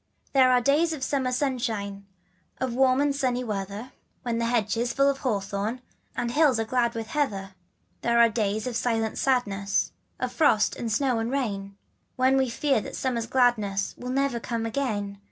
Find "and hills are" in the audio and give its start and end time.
6.15-6.65